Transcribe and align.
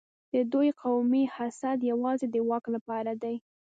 د 0.33 0.35
دوی 0.53 0.69
قومي 0.81 1.23
حسد 1.35 1.79
یوازې 1.91 2.25
د 2.29 2.35
واک 2.49 2.65
لپاره 2.75 3.11
دی. 3.23 3.35